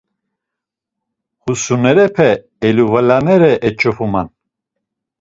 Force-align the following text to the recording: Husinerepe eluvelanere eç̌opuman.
Husinerepe 1.43 2.29
eluvelanere 2.67 3.51
eç̌opuman. 3.67 4.27